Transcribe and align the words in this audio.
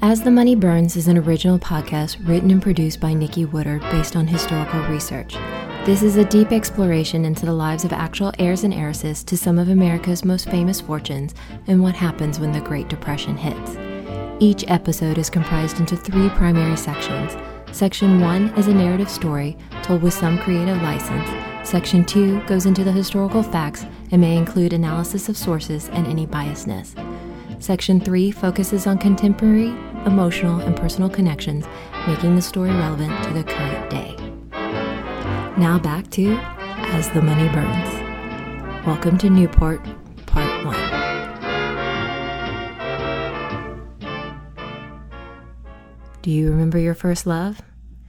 As 0.00 0.22
the 0.22 0.30
Money 0.30 0.54
Burns 0.54 0.94
is 0.94 1.08
an 1.08 1.18
original 1.18 1.58
podcast 1.58 2.24
written 2.24 2.52
and 2.52 2.62
produced 2.62 3.00
by 3.00 3.12
Nikki 3.12 3.44
Woodard 3.46 3.80
based 3.90 4.14
on 4.14 4.28
historical 4.28 4.80
research. 4.82 5.34
This 5.84 6.04
is 6.04 6.16
a 6.16 6.24
deep 6.24 6.52
exploration 6.52 7.24
into 7.24 7.44
the 7.44 7.52
lives 7.52 7.84
of 7.84 7.92
actual 7.92 8.32
heirs 8.38 8.62
and 8.62 8.72
heiresses 8.72 9.24
to 9.24 9.36
some 9.36 9.58
of 9.58 9.70
America's 9.70 10.24
most 10.24 10.48
famous 10.50 10.80
fortunes 10.80 11.34
and 11.66 11.82
what 11.82 11.96
happens 11.96 12.38
when 12.38 12.52
the 12.52 12.60
Great 12.60 12.86
Depression 12.86 13.36
hits. 13.36 13.76
Each 14.38 14.64
episode 14.70 15.18
is 15.18 15.28
comprised 15.28 15.80
into 15.80 15.96
three 15.96 16.28
primary 16.30 16.76
sections. 16.76 17.36
Section 17.76 18.20
1 18.20 18.50
is 18.56 18.68
a 18.68 18.74
narrative 18.74 19.10
story 19.10 19.56
told 19.82 20.02
with 20.02 20.14
some 20.14 20.38
creative 20.38 20.80
license. 20.80 21.28
Section 21.68 22.04
2 22.04 22.46
goes 22.46 22.66
into 22.66 22.84
the 22.84 22.92
historical 22.92 23.42
facts 23.42 23.84
and 24.12 24.20
may 24.20 24.36
include 24.36 24.72
analysis 24.72 25.28
of 25.28 25.36
sources 25.36 25.88
and 25.88 26.06
any 26.06 26.24
biasness. 26.24 26.94
Section 27.60 28.00
3 28.00 28.30
focuses 28.30 28.86
on 28.86 28.98
contemporary, 28.98 29.70
emotional, 30.06 30.60
and 30.60 30.76
personal 30.76 31.10
connections, 31.10 31.66
making 32.06 32.36
the 32.36 32.42
story 32.42 32.70
relevant 32.70 33.12
to 33.24 33.32
the 33.32 33.42
current 33.42 33.90
day. 33.90 34.14
Now 35.58 35.76
back 35.82 36.08
to 36.12 36.38
As 36.92 37.10
the 37.10 37.20
Money 37.20 37.48
Burns. 37.48 38.86
Welcome 38.86 39.18
to 39.18 39.28
Newport, 39.28 39.84
Part 40.26 40.64
1. 40.64 40.76
Do 46.22 46.30
you 46.30 46.50
remember 46.50 46.78
your 46.78 46.94
first 46.94 47.26
love? 47.26 47.60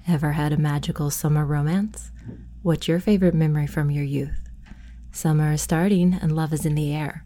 Ever 0.07 0.33
had 0.33 0.53
a 0.53 0.57
magical 0.57 1.09
summer 1.09 1.43
romance? 1.43 2.11
What's 2.61 2.87
your 2.87 2.99
favorite 2.99 3.33
memory 3.33 3.65
from 3.65 3.89
your 3.89 4.03
youth? 4.03 4.47
Summer 5.11 5.53
is 5.53 5.63
starting 5.63 6.13
and 6.21 6.35
love 6.35 6.53
is 6.53 6.67
in 6.67 6.75
the 6.75 6.93
air. 6.93 7.25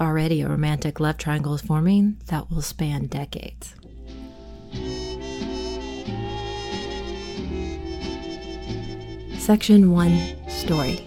Already 0.00 0.40
a 0.40 0.48
romantic 0.48 1.00
love 1.00 1.18
triangle 1.18 1.54
is 1.54 1.60
forming 1.62 2.16
that 2.26 2.50
will 2.50 2.62
span 2.62 3.06
decades. 3.06 3.74
Section 9.38 9.90
1 9.90 10.48
Story 10.48 11.06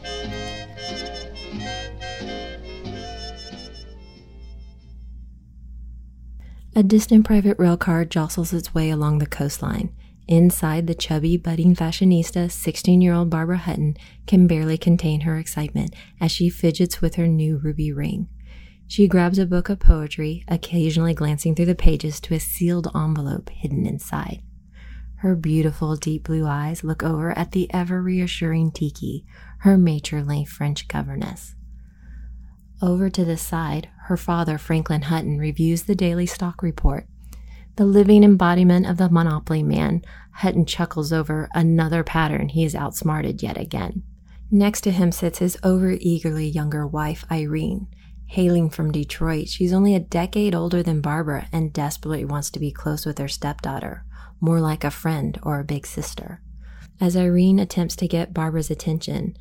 A 6.78 6.84
distant 6.84 7.26
private 7.26 7.58
rail 7.58 7.78
car 7.78 8.04
jostles 8.04 8.52
its 8.52 8.74
way 8.74 8.90
along 8.90 9.20
the 9.20 9.26
coastline. 9.26 9.96
Inside, 10.28 10.88
the 10.88 10.94
chubby, 10.94 11.38
budding 11.38 11.74
fashionista, 11.74 12.52
16 12.52 13.00
year 13.00 13.14
old 13.14 13.30
Barbara 13.30 13.60
Hutton 13.60 13.96
can 14.28 14.48
barely 14.48 14.78
contain 14.78 15.22
her 15.22 15.38
excitement 15.38 15.96
as 16.20 16.34
she 16.34 16.50
fidgets 16.50 17.00
with 17.00 17.16
her 17.16 17.28
new 17.28 17.58
ruby 17.58 17.94
ring. 17.94 18.28
She 18.88 19.08
grabs 19.08 19.40
a 19.40 19.46
book 19.46 19.70
of 19.70 19.80
poetry, 19.80 20.44
occasionally 20.48 21.14
glancing 21.14 21.56
through 21.56 21.66
the 21.66 21.76
pages 21.76 22.20
to 22.22 22.34
a 22.34 22.40
sealed 22.40 22.88
envelope 22.96 23.50
hidden 23.50 23.86
inside. 23.86 24.42
Her 25.18 25.36
beautiful 25.36 25.96
deep 25.96 26.26
blue 26.26 26.46
eyes 26.46 26.84
look 26.84 27.02
over 27.02 27.36
at 27.38 27.52
the 27.52 27.72
ever 27.74 28.02
reassuring 28.02 28.72
Tiki, 28.72 29.26
her 29.60 29.78
matronly 29.78 30.46
French 30.46 30.88
governess. 30.88 31.56
Over 32.82 33.10
to 33.10 33.26
the 33.26 33.38
side, 33.38 33.90
her 34.04 34.18
father, 34.18 34.58
Franklin 34.58 35.04
Hutton, 35.04 35.40
reviews 35.40 35.84
the 35.84 35.96
daily 35.96 36.26
stock 36.26 36.62
report. 36.62 37.08
The 37.78 37.86
living 37.86 38.24
embodiment 38.24 38.86
of 38.86 38.98
the 38.98 39.10
monopoly 39.10 39.64
man, 39.64 40.04
Hutton 40.32 40.66
chuckles 40.66 41.12
over 41.12 41.50
another 41.54 42.04
pattern 42.04 42.50
he 42.50 42.64
has 42.64 42.76
outsmarted 42.76 43.42
yet 43.42 43.58
again. 43.58 44.04
Next 44.52 44.82
to 44.82 44.92
him 44.92 45.12
sits 45.12 45.40
his 45.40 45.58
overeagerly 45.64 46.54
younger 46.54 46.86
wife, 46.86 47.26
Irene, 47.32 47.88
Hailing 48.28 48.70
from 48.70 48.92
Detroit, 48.92 49.48
she's 49.48 49.74
only 49.74 49.96
a 49.96 50.00
decade 50.00 50.56
older 50.56 50.84
than 50.84 51.02
Barbara 51.02 51.48
and 51.52 51.72
desperately 51.72 52.26
wants 52.26 52.50
to 52.52 52.60
be 52.60 52.72
close 52.72 53.06
with 53.06 53.18
her 53.18 53.28
stepdaughter, 53.28 54.04
more 54.42 54.60
like 54.60 54.84
a 54.84 54.92
friend 54.92 55.40
or 55.44 55.60
a 55.60 55.66
big 55.66 55.86
sister. 55.86 56.42
As 57.00 57.16
Irene 57.16 57.60
attempts 57.60 57.96
to 57.98 58.08
get 58.08 58.34
Barbara's 58.34 58.72
attention, 58.72 59.36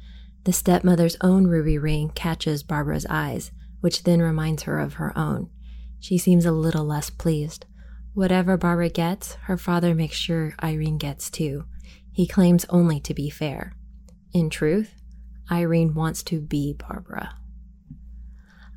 the 0.44 0.52
stepmother's 0.52 1.17
own 1.20 1.46
ruby 1.46 1.78
ring 1.78 2.11
catches 2.14 2.62
Barbara's 2.62 3.06
eyes, 3.08 3.50
which 3.80 4.05
then 4.05 4.20
reminds 4.20 4.64
her 4.64 4.78
of 4.78 4.94
her 4.94 5.17
own. 5.17 5.50
She 6.00 6.18
seems 6.18 6.44
a 6.44 6.52
little 6.52 6.84
less 6.84 7.11
pleased. 7.11 7.67
Whatever 8.12 8.56
Barbara 8.56 8.90
gets, 8.90 9.34
her 9.44 9.56
father 9.56 9.94
makes 9.94 10.17
sure 10.17 10.55
Irene 10.62 10.98
gets 10.98 11.30
too. 11.30 11.64
He 12.12 12.27
claims 12.27 12.67
only 12.68 13.00
to 13.00 13.14
be 13.14 13.30
fair. 13.30 13.74
In 14.33 14.50
truth, 14.50 14.94
Irene 15.50 15.94
wants 15.94 16.23
to 16.24 16.40
be 16.40 16.74
Barbara. 16.74 17.36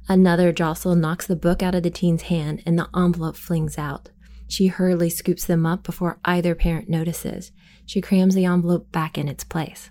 Another 0.10 0.54
jostle 0.54 0.96
knocks 0.96 1.28
the 1.28 1.36
book 1.36 1.62
out 1.62 1.76
of 1.76 1.84
the 1.84 1.90
teen's 1.90 2.24
hand 2.24 2.64
and 2.66 2.80
the 2.80 2.90
envelope 2.96 3.36
flings 3.36 3.78
out. 3.78 4.10
She 4.48 4.68
hurriedly 4.68 5.10
scoops 5.10 5.46
them 5.46 5.66
up 5.66 5.84
before 5.84 6.20
either 6.24 6.56
parent 6.56 6.88
notices. 6.90 7.52
She 7.86 8.00
crams 8.00 8.34
the 8.34 8.46
envelope 8.46 8.92
back 8.92 9.18
in 9.18 9.28
its 9.28 9.44
place. 9.44 9.90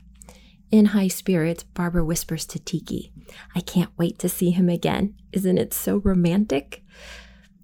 In 0.71 0.87
high 0.87 1.09
spirits, 1.09 1.63
Barbara 1.63 2.05
whispers 2.05 2.47
to 2.47 2.59
Tiki, 2.59 3.13
I 3.55 3.61
can't 3.61 3.91
wait 3.99 4.19
to 4.21 4.29
see 4.29 4.51
him 4.51 4.69
again. 4.69 5.15
Isn't 5.33 5.59
it 5.59 5.75
so 5.75 5.99
romantic? 5.99 6.83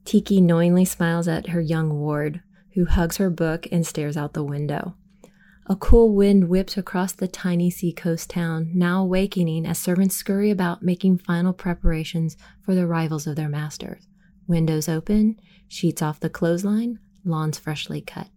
Tiki 0.05 0.41
knowingly 0.41 0.85
smiles 0.85 1.27
at 1.29 1.49
her 1.49 1.61
young 1.61 1.99
ward, 1.99 2.43
who 2.75 2.85
hugs 2.85 3.17
her 3.17 3.31
book 3.31 3.67
and 3.73 3.87
stares 3.87 4.17
out 4.17 4.35
the 4.35 4.45
window. 4.45 4.95
A 5.69 5.77
cool 5.77 6.13
wind 6.13 6.49
whips 6.49 6.77
across 6.77 7.13
the 7.13 7.29
tiny 7.29 7.71
seacoast 7.71 8.29
town, 8.29 8.73
now 8.75 9.05
awakening 9.05 9.65
as 9.65 9.79
servants 9.79 10.17
scurry 10.17 10.51
about 10.51 10.83
making 10.83 11.19
final 11.19 11.53
preparations 11.53 12.37
for 12.61 12.75
the 12.75 12.83
arrivals 12.83 13.29
of 13.29 13.37
their 13.37 13.49
masters. 13.49 14.09
Windows 14.49 14.89
open, 14.89 15.39
sheets 15.69 16.03
off 16.03 16.19
the 16.19 16.29
clothesline, 16.29 16.99
lawns 17.25 17.59
freshly 17.59 18.01
cut. 18.01 18.29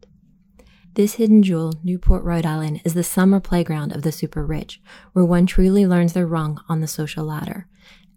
This 0.93 1.15
hidden 1.15 1.41
jewel, 1.41 1.73
Newport, 1.83 2.23
Rhode 2.23 2.45
Island, 2.45 2.81
is 2.85 2.93
the 2.93 3.03
summer 3.03 3.39
playground 3.39 3.91
of 3.91 4.03
the 4.03 4.11
super 4.11 4.45
rich, 4.45 4.79
where 5.13 5.25
one 5.25 5.47
truly 5.47 5.87
learns 5.87 6.13
their 6.13 6.27
rung 6.27 6.61
on 6.69 6.79
the 6.79 6.87
social 6.87 7.25
ladder. 7.25 7.67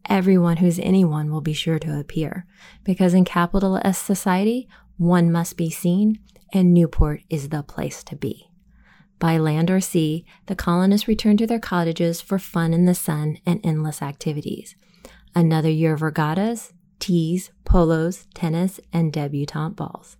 Everyone 0.07 0.59
who's 0.59 0.79
anyone 0.79 1.33
will 1.33 1.41
be 1.41 1.55
sure 1.55 1.79
to 1.79 1.99
appear, 1.99 2.47
because 2.85 3.15
in 3.15 3.25
capitalist 3.25 4.05
society, 4.05 4.69
one 4.99 5.33
must 5.33 5.57
be 5.57 5.71
seen, 5.71 6.19
and 6.53 6.75
Newport 6.75 7.23
is 7.31 7.49
the 7.49 7.63
place 7.63 8.05
to 8.05 8.15
be. 8.15 8.51
By 9.19 9.39
land 9.39 9.71
or 9.71 9.81
sea, 9.81 10.25
the 10.47 10.55
colonists 10.55 11.09
returned 11.09 11.39
to 11.41 11.47
their 11.47 11.59
cottages 11.59 12.21
for 12.21 12.39
fun 12.39 12.73
in 12.73 12.85
the 12.85 12.95
sun 12.95 13.39
and 13.45 13.61
endless 13.65 14.01
activities. 14.01 14.77
Another 15.35 15.71
year 15.71 15.95
of 15.95 16.03
regattas, 16.03 16.73
teas, 16.99 17.51
polos, 17.65 18.27
tennis, 18.35 18.81
and 18.93 19.13
debutante 19.13 19.77
balls. 19.77 20.17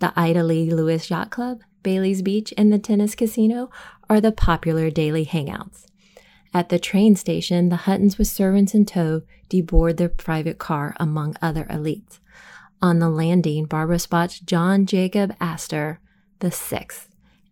The 0.00 0.12
Ida 0.16 0.42
Lee 0.42 0.70
Lewis 0.70 1.10
Yacht 1.10 1.30
Club, 1.30 1.60
Bailey's 1.82 2.22
Beach, 2.22 2.52
and 2.56 2.72
the 2.72 2.78
Tennis 2.78 3.14
Casino 3.14 3.70
are 4.08 4.20
the 4.20 4.32
popular 4.32 4.90
daily 4.90 5.24
hangouts. 5.24 5.86
At 6.52 6.68
the 6.68 6.78
train 6.78 7.14
station, 7.14 7.68
the 7.68 7.76
Huttons 7.76 8.18
with 8.18 8.26
servants 8.26 8.74
in 8.74 8.84
tow 8.84 9.22
deboard 9.48 9.96
their 9.96 10.08
private 10.08 10.58
car 10.58 10.96
among 10.98 11.36
other 11.40 11.64
elites. 11.64 12.18
On 12.82 12.98
the 12.98 13.10
landing, 13.10 13.66
Barbara 13.66 13.98
spots 13.98 14.40
John 14.40 14.86
Jacob 14.86 15.34
Astor 15.40 16.00
the 16.40 16.50
sixth, 16.50 17.09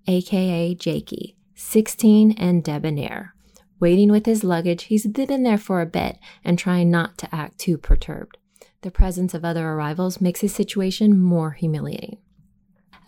aka 0.09 0.75
Jakey, 0.75 1.37
16 1.55 2.33
and 2.33 2.65
debonair. 2.65 3.35
Waiting 3.79 4.11
with 4.11 4.27
his 4.27 4.43
luggage, 4.43 4.85
he's 4.85 5.07
been 5.07 5.43
there 5.45 5.59
for 5.59 5.81
a 5.81 5.87
bit 5.87 6.19
and 6.43 6.59
trying 6.59 6.91
not 6.91 7.17
to 7.19 7.33
act 7.33 7.59
too 7.59 7.79
perturbed. 7.79 8.39
The 8.81 8.91
presence 8.91 9.35
of 9.35 9.45
other 9.45 9.69
arrivals 9.69 10.21
makes 10.21 10.41
his 10.41 10.55
situation 10.55 11.19
more 11.19 11.53
humiliating. 11.53 12.19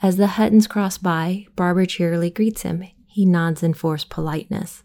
As 0.03 0.17
the 0.17 0.29
Huttons 0.29 0.67
cross 0.67 0.99
by, 0.99 1.47
Barbara 1.57 1.87
cheerily 1.87 2.31
greets 2.31 2.63
him. 2.63 2.85
He 3.07 3.25
nods 3.25 3.63
in 3.63 3.75
forced 3.75 4.11
politeness. 4.11 4.85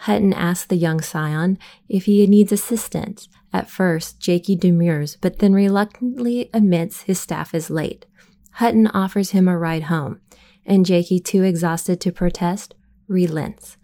Hutton 0.00 0.32
asks 0.32 0.66
the 0.66 0.76
young 0.76 1.00
scion 1.00 1.58
if 1.88 2.04
he 2.04 2.26
needs 2.26 2.52
assistance. 2.52 3.28
At 3.52 3.70
first, 3.70 4.20
Jakey 4.20 4.54
demurs, 4.54 5.16
but 5.16 5.38
then 5.38 5.54
reluctantly 5.54 6.50
admits 6.52 7.02
his 7.02 7.18
staff 7.18 7.54
is 7.54 7.70
late. 7.70 8.06
Hutton 8.52 8.86
offers 8.88 9.30
him 9.30 9.48
a 9.48 9.58
ride 9.58 9.84
home 9.84 10.20
and 10.66 10.84
Jakey, 10.84 11.20
too 11.20 11.42
exhausted 11.42 12.00
to 12.00 12.12
protest, 12.12 12.74
relents. 13.08 13.76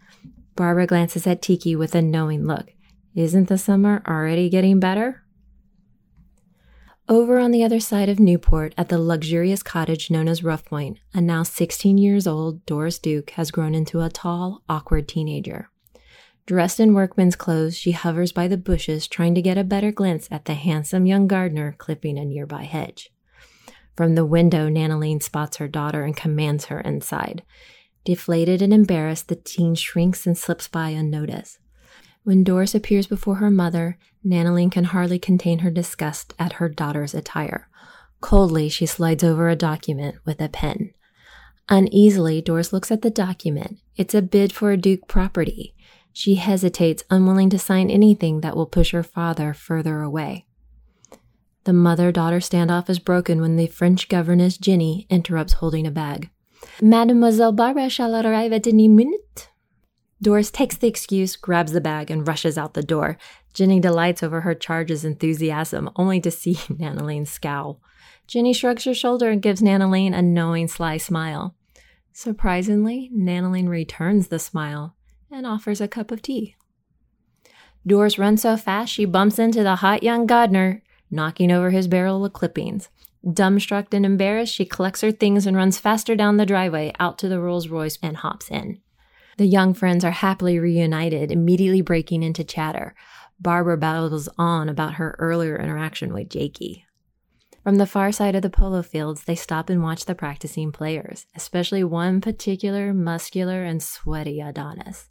Barbara 0.56 0.87
glances 0.87 1.26
at 1.26 1.40
Tiki 1.40 1.75
with 1.75 1.94
a 1.94 2.02
knowing 2.02 2.46
look. 2.46 2.73
Isn't 3.14 3.49
the 3.49 3.58
summer 3.58 4.02
already 4.06 4.50
getting 4.50 4.81
better? 4.81 5.23
Over 7.08 7.38
on 7.38 7.50
the 7.50 7.64
other 7.64 7.81
side 7.81 8.08
of 8.08 8.20
Newport, 8.20 8.75
at 8.79 8.88
the 8.88 8.99
luxurious 8.99 9.62
cottage 9.62 10.11
known 10.11 10.29
as 10.29 10.44
Rough 10.44 10.64
Point, 10.64 10.99
a 11.12 11.20
now 11.20 11.43
16 11.43 11.99
years 11.99 12.26
old 12.26 12.64
Doris 12.64 12.99
Duke 12.99 13.31
has 13.31 13.50
grown 13.50 13.75
into 13.75 14.00
a 14.00 14.08
tall, 14.08 14.62
awkward 14.69 15.08
teenager. 15.08 15.69
Dressed 16.46 16.81
in 16.81 16.94
workman's 16.94 17.37
clothes, 17.37 17.76
she 17.76 17.93
hovers 17.93 18.32
by 18.32 18.49
the 18.49 18.56
bushes 18.56 19.06
trying 19.06 19.34
to 19.34 19.43
get 19.43 19.58
a 19.58 19.64
better 19.64 19.93
glance 19.93 20.29
at 20.31 20.46
the 20.46 20.55
handsome 20.55 21.06
young 21.06 21.26
gardener 21.26 21.75
clipping 21.79 22.19
a 22.19 22.25
nearby 22.25 22.64
hedge. 22.64 23.12
From 23.97 24.15
the 24.15 24.25
window, 24.25 24.69
Nanaline 24.69 25.23
spots 25.23 25.59
her 25.59 25.69
daughter 25.69 26.03
and 26.03 26.17
commands 26.17 26.67
her 26.67 26.81
inside. 26.81 27.43
Deflated 28.05 28.62
and 28.62 28.73
embarrassed, 28.73 29.29
the 29.29 29.37
teen 29.37 29.75
shrinks 29.75 30.27
and 30.27 30.37
slips 30.37 30.67
by 30.67 30.91
unnoticed. 30.91 31.59
When 32.25 32.44
Doris 32.44 32.75
appears 32.75 33.06
before 33.06 33.37
her 33.37 33.50
mother, 33.50 33.99
Nanaline 34.25 34.71
can 34.71 34.85
hardly 34.85 35.19
contain 35.19 35.61
her 35.61 35.71
disgust 35.71 36.35
at 36.39 36.55
her 36.55 36.69
daughter's 36.69 37.15
attire. 37.15 37.69
Coldly, 38.21 38.69
she 38.69 38.87
slides 38.87 39.25
over 39.25 39.49
a 39.49 39.56
document 39.56 40.17
with 40.25 40.41
a 40.41 40.49
pen. 40.49 40.93
Uneasily, 41.69 42.41
Doris 42.41 42.73
looks 42.73 42.91
at 42.91 43.03
the 43.03 43.11
document. 43.11 43.79
It's 43.97 44.15
a 44.15 44.23
bid 44.23 44.53
for 44.53 44.71
a 44.71 44.77
Duke 44.77 45.09
property. 45.09 45.75
She 46.12 46.37
hesitates, 46.37 47.05
unwilling 47.11 47.50
to 47.50 47.59
sign 47.59 47.91
anything 47.91 48.41
that 48.41 48.56
will 48.56 48.67
push 48.67 48.93
her 48.93 49.03
father 49.03 49.55
further 49.55 50.00
away. 50.00 50.47
The 51.64 51.73
mother 51.73 52.11
daughter 52.11 52.38
standoff 52.38 52.91
is 52.91 52.99
broken 52.99 53.41
when 53.41 53.56
the 53.56 53.69
French 53.69 54.09
governess 54.09 54.59
Jenny 54.59 55.06
interrupts 55.09 55.55
holding 55.55 55.87
a 55.87 55.93
bag. 55.93 56.29
Mademoiselle 56.81 57.53
Barbara 57.53 57.88
shall 57.88 58.14
arrive 58.14 58.53
at 58.53 58.67
any 58.67 58.88
minute. 58.88 59.49
Doris 60.20 60.50
takes 60.50 60.76
the 60.76 60.88
excuse, 60.88 61.37
grabs 61.37 61.73
the 61.73 61.81
bag, 61.81 62.11
and 62.11 62.26
rushes 62.26 62.59
out 62.59 62.75
the 62.75 62.82
door. 62.82 63.17
Jenny 63.55 63.81
delights 63.81 64.23
over 64.23 64.41
her 64.41 64.55
charge's 64.55 65.05
enthusiasm, 65.05 65.91
only 65.97 66.20
to 66.20 66.31
see 66.31 66.55
Nanaline 66.69 67.26
scowl. 67.26 67.81
Jenny 68.26 68.53
shrugs 68.53 68.85
her 68.85 68.94
shoulder 68.94 69.31
and 69.31 69.43
gives 69.43 69.61
Nanaline 69.61 70.17
a 70.17 70.23
knowing, 70.23 70.69
sly 70.69 70.97
smile. 70.97 71.55
Surprisingly, 72.12 73.11
Nanaline 73.15 73.69
returns 73.69 74.29
the 74.29 74.38
smile 74.38 74.97
and 75.31 75.47
offers 75.47 75.81
a 75.81 75.88
cup 75.88 76.11
of 76.11 76.23
tea. 76.23 76.56
Doris 77.87 78.19
runs 78.19 78.43
so 78.43 78.56
fast 78.56 78.93
she 78.93 79.05
bumps 79.05 79.38
into 79.38 79.62
the 79.62 79.76
hot 79.76 80.03
young 80.03 80.26
gardener, 80.26 80.82
knocking 81.12 81.53
over 81.53 81.70
his 81.70 81.87
barrel 81.87 82.25
of 82.25 82.32
clippings. 82.32 82.88
Dumbstruck 83.25 83.94
and 83.94 84.05
embarrassed, 84.05 84.53
she 84.53 84.64
collects 84.64 85.03
her 85.03 85.12
things 85.12 85.47
and 85.47 85.56
runs 85.56 85.79
faster 85.79 86.17
down 86.17 86.38
the 86.38 86.47
driveway 86.47 86.93
out 86.99 87.19
to 87.19 87.29
the 87.29 87.38
Rolls 87.38 87.69
Royce 87.69 87.99
and 88.03 88.17
hops 88.17 88.50
in. 88.50 88.81
The 89.38 89.47
young 89.47 89.75
friends 89.75 90.05
are 90.05 90.11
happily 90.11 90.59
reunited, 90.59 91.31
immediately 91.31 91.81
breaking 91.81 92.23
into 92.23 92.43
chatter. 92.43 92.94
Barbara 93.38 93.76
babbles 93.76 94.29
on 94.37 94.69
about 94.69 94.94
her 94.94 95.14
earlier 95.19 95.56
interaction 95.56 96.12
with 96.12 96.29
Jakey. 96.29 96.87
From 97.62 97.76
the 97.76 97.87
far 97.87 98.11
side 98.11 98.35
of 98.35 98.43
the 98.43 98.50
polo 98.50 98.82
fields, 98.82 99.25
they 99.25 99.37
stop 99.37 99.70
and 99.70 99.82
watch 99.82 100.05
the 100.05 100.17
practicing 100.17 100.73
players, 100.73 101.26
especially 101.37 101.85
one 101.85 102.20
particular 102.20 102.93
muscular 102.93 103.62
and 103.62 103.81
sweaty 103.81 104.41
Adonis. 104.41 105.11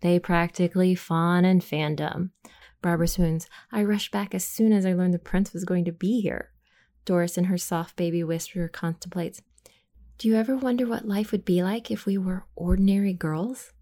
They 0.00 0.20
practically 0.20 0.94
fawn 0.94 1.44
and 1.44 1.60
fandom. 1.60 2.30
Barbara 2.82 3.08
swoons. 3.08 3.46
I 3.72 3.82
rushed 3.82 4.12
back 4.12 4.34
as 4.34 4.44
soon 4.44 4.72
as 4.72 4.86
I 4.86 4.92
learned 4.92 5.14
the 5.14 5.18
prince 5.18 5.52
was 5.52 5.64
going 5.64 5.84
to 5.84 5.92
be 5.92 6.20
here. 6.20 6.50
Doris, 7.04 7.38
in 7.38 7.44
her 7.44 7.58
soft 7.58 7.96
baby 7.96 8.22
whisper, 8.22 8.68
contemplates. 8.68 9.42
Do 10.18 10.28
you 10.28 10.36
ever 10.36 10.56
wonder 10.56 10.86
what 10.86 11.06
life 11.06 11.32
would 11.32 11.44
be 11.44 11.62
like 11.62 11.90
if 11.90 12.06
we 12.06 12.18
were 12.18 12.46
ordinary 12.56 13.12
girls? 13.12 13.72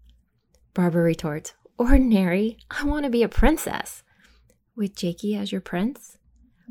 Barbara 0.73 1.03
retorts, 1.03 1.53
Ordinary? 1.79 2.57
I 2.71 2.85
want 2.85 3.03
to 3.03 3.09
be 3.11 3.21
a 3.21 3.29
princess. 3.29 4.01
With 4.75 4.95
Jakey 4.95 5.35
as 5.35 5.51
your 5.51 5.61
prince? 5.61 6.17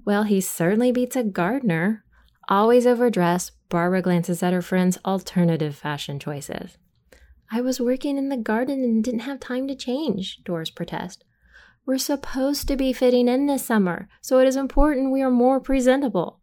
Well, 0.04 0.24
he 0.24 0.40
certainly 0.40 0.90
beats 0.90 1.14
a 1.14 1.22
gardener. 1.22 2.04
Always 2.48 2.86
overdressed, 2.86 3.52
Barbara 3.68 4.02
glances 4.02 4.42
at 4.42 4.52
her 4.52 4.62
friend's 4.62 4.98
alternative 5.04 5.76
fashion 5.76 6.18
choices. 6.18 6.76
I 7.52 7.60
was 7.60 7.80
working 7.80 8.18
in 8.18 8.28
the 8.28 8.36
garden 8.36 8.82
and 8.82 9.02
didn't 9.02 9.20
have 9.20 9.38
time 9.38 9.68
to 9.68 9.76
change, 9.76 10.42
Doris 10.42 10.70
protests. 10.70 11.22
We're 11.86 11.98
supposed 11.98 12.66
to 12.66 12.76
be 12.76 12.92
fitting 12.92 13.28
in 13.28 13.46
this 13.46 13.64
summer, 13.64 14.08
so 14.20 14.40
it 14.40 14.48
is 14.48 14.56
important 14.56 15.12
we 15.12 15.22
are 15.22 15.30
more 15.30 15.60
presentable. 15.60 16.40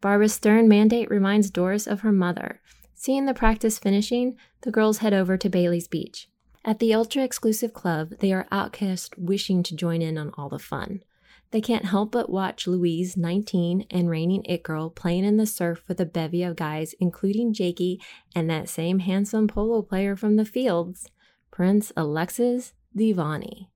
Barbara's 0.00 0.34
stern 0.34 0.66
mandate 0.68 1.08
reminds 1.08 1.48
Doris 1.48 1.86
of 1.86 2.00
her 2.00 2.10
mother. 2.10 2.60
Seeing 2.96 3.26
the 3.26 3.32
practice 3.32 3.78
finishing, 3.78 4.36
the 4.62 4.72
girls 4.72 4.98
head 4.98 5.14
over 5.14 5.36
to 5.36 5.48
Bailey's 5.48 5.86
Beach. 5.86 6.28
At 6.64 6.80
the 6.80 6.92
ultra 6.92 7.22
exclusive 7.22 7.72
club, 7.72 8.14
they 8.18 8.32
are 8.32 8.48
outcasts 8.50 9.16
wishing 9.16 9.62
to 9.62 9.76
join 9.76 10.02
in 10.02 10.18
on 10.18 10.32
all 10.36 10.48
the 10.48 10.58
fun. 10.58 11.04
They 11.52 11.60
can't 11.60 11.84
help 11.84 12.10
but 12.10 12.28
watch 12.28 12.66
Louise, 12.66 13.16
19, 13.16 13.86
and 13.92 14.10
reigning 14.10 14.44
it 14.44 14.64
girl 14.64 14.90
playing 14.90 15.24
in 15.24 15.36
the 15.36 15.46
surf 15.46 15.84
with 15.86 16.00
a 16.00 16.04
bevy 16.04 16.42
of 16.42 16.56
guys, 16.56 16.96
including 16.98 17.52
Jakey 17.52 18.00
and 18.34 18.50
that 18.50 18.68
same 18.68 18.98
handsome 18.98 19.46
polo 19.46 19.82
player 19.82 20.16
from 20.16 20.34
the 20.34 20.44
fields, 20.44 21.08
Prince 21.52 21.92
Alexis 21.96 22.72
Mdivani. 22.96 23.68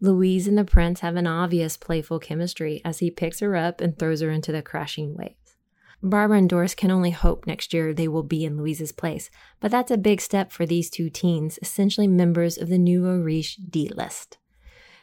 Louise 0.00 0.46
and 0.46 0.58
the 0.58 0.64
prince 0.64 1.00
have 1.00 1.16
an 1.16 1.26
obvious 1.26 1.76
playful 1.76 2.18
chemistry 2.18 2.82
as 2.84 2.98
he 2.98 3.10
picks 3.10 3.40
her 3.40 3.56
up 3.56 3.80
and 3.80 3.98
throws 3.98 4.20
her 4.20 4.30
into 4.30 4.52
the 4.52 4.62
crashing 4.62 5.14
waves. 5.14 5.56
Barbara 6.02 6.38
and 6.38 6.48
Doris 6.48 6.74
can 6.74 6.90
only 6.90 7.10
hope 7.10 7.46
next 7.46 7.72
year 7.72 7.94
they 7.94 8.06
will 8.06 8.22
be 8.22 8.44
in 8.44 8.58
Louise's 8.58 8.92
place, 8.92 9.30
but 9.60 9.70
that's 9.70 9.90
a 9.90 9.96
big 9.96 10.20
step 10.20 10.52
for 10.52 10.66
these 10.66 10.90
two 10.90 11.08
teens, 11.08 11.58
essentially 11.62 12.06
members 12.06 12.58
of 12.58 12.68
the 12.68 12.78
Nouveau 12.78 13.16
Riche 13.18 13.58
D 13.70 13.90
list. 13.94 14.38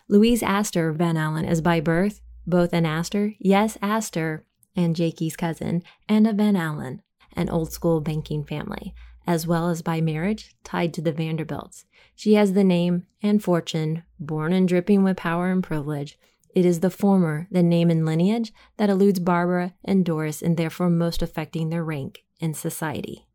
Louise 0.08 0.44
Astor 0.44 0.92
Van 0.92 1.16
Alen 1.16 1.50
is 1.50 1.62
by 1.62 1.80
birth 1.80 2.22
both 2.46 2.74
an 2.74 2.86
Astor, 2.86 3.34
yes, 3.40 3.78
Astor, 3.82 4.46
and 4.76 4.96
Jakey's 4.96 5.36
cousin, 5.36 5.84
and 6.10 6.28
a 6.28 6.34
Van 6.34 6.56
Alen, 6.56 7.00
an 7.34 7.50
old 7.50 7.72
school 7.72 8.02
banking 8.02 8.44
family, 8.44 8.94
as 9.26 9.48
well 9.48 9.70
as 9.70 9.82
by 9.82 10.02
marriage 10.02 10.56
tied 10.64 10.94
to 10.94 11.02
the 11.02 11.12
Vanderbilts. 11.12 11.86
She 12.16 12.34
has 12.36 12.54
the 12.54 12.64
name 12.64 13.08
and 13.22 13.44
fortune, 13.44 14.04
born 14.20 14.54
and 14.54 14.68
dripping 14.68 15.04
with 15.04 15.18
power 15.18 15.52
and 15.52 15.64
privilege. 15.64 16.18
It 16.56 16.66
is 16.66 16.82
the 16.82 16.90
former, 16.90 17.48
the 17.50 17.64
name 17.64 17.90
and 17.90 18.06
lineage, 18.06 18.54
that 18.78 18.90
eludes 18.90 19.20
Barbara 19.20 19.74
and 19.84 20.06
Doris 20.06 20.42
and 20.42 20.56
therefore 20.56 20.90
most 20.90 21.22
affecting 21.22 21.70
their 21.70 21.84
rank 21.84 22.24
in 22.40 22.54
society. 22.54 23.26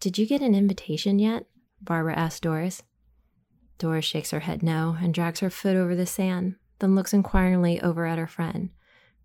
Did 0.00 0.18
you 0.18 0.26
get 0.26 0.42
an 0.42 0.54
invitation 0.54 1.18
yet? 1.18 1.46
Barbara 1.80 2.14
asked 2.14 2.42
Doris. 2.42 2.82
Doris 3.78 4.04
shakes 4.04 4.32
her 4.32 4.40
head 4.40 4.62
no 4.62 4.96
and 5.00 5.14
drags 5.14 5.40
her 5.40 5.50
foot 5.50 5.76
over 5.76 5.94
the 5.94 6.06
sand, 6.06 6.56
then 6.80 6.94
looks 6.94 7.12
inquiringly 7.12 7.80
over 7.80 8.06
at 8.06 8.18
her 8.18 8.26
friend. 8.26 8.70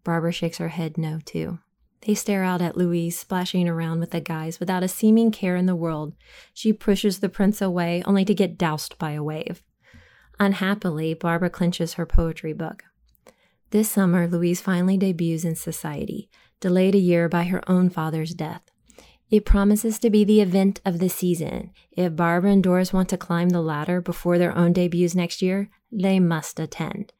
Barbara 0.04 0.32
shakes 0.32 0.58
her 0.58 0.70
head 0.70 0.98
no, 0.98 1.20
too. 1.26 1.60
They 2.06 2.16
stare 2.16 2.44
out 2.44 2.62
at 2.62 2.76
Louise 2.76 3.18
splashing 3.18 3.70
around 3.70 4.02
with 4.02 4.12
the 4.12 4.20
guys 4.20 4.60
without 4.60 4.84
a 4.84 4.90
seeming 4.90 5.32
care 5.32 5.56
in 5.56 5.68
the 5.68 5.76
world. 5.76 6.14
She 6.54 6.74
pushes 6.74 7.20
the 7.20 7.30
prince 7.30 7.62
away, 7.62 8.04
only 8.06 8.26
to 8.26 8.34
get 8.34 8.58
doused 8.58 8.98
by 8.98 9.12
a 9.12 9.24
wave. 9.24 9.64
Unhappily, 10.40 11.14
Barbara 11.14 11.50
clenches 11.50 11.94
her 11.94 12.06
poetry 12.06 12.52
book. 12.52 12.84
This 13.70 13.90
summer, 13.90 14.28
Louise 14.28 14.60
finally 14.60 14.98
debuts 14.98 15.46
in 15.46 15.56
society, 15.56 16.30
delayed 16.60 16.94
a 16.94 17.00
year 17.00 17.30
by 17.30 17.44
her 17.46 17.68
own 17.70 17.90
father's 17.90 18.34
death. 18.34 18.62
It 19.30 19.46
promises 19.46 19.98
to 20.00 20.10
be 20.10 20.24
the 20.24 20.42
event 20.42 20.82
of 20.86 21.00
the 21.00 21.10
season. 21.10 21.72
If 21.92 22.16
Barbara 22.16 22.52
and 22.52 22.64
Doris 22.64 22.94
want 22.94 23.10
to 23.10 23.18
climb 23.18 23.50
the 23.50 23.62
ladder 23.62 24.02
before 24.02 24.38
their 24.38 24.56
own 24.56 24.74
debuts 24.74 25.16
next 25.16 25.42
year, 25.42 25.70
they 25.92 26.20
must 26.20 26.60
attend. 26.60 27.14